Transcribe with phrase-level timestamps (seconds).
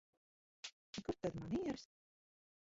[1.03, 1.85] Kur tad manieres?